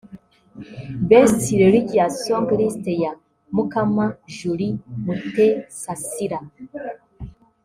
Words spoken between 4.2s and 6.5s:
Julie Mutesasira